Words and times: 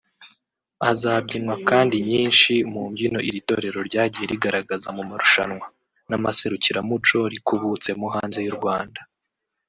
Hazabyinwa 0.85 1.55
kandi 1.69 1.95
nyinshi 2.09 2.53
mu 2.71 2.81
mbyino 2.89 3.19
iri 3.27 3.39
torero 3.47 3.79
ryagiye 3.89 4.25
rigaragaza 4.33 4.87
mu 4.97 5.03
marushanwa 5.09 5.65
n’amaserukiramuco 6.09 7.19
rikubutsemo 7.33 8.05
hanze 8.15 8.39
y’u 8.45 8.55
Rwanda 8.59 9.01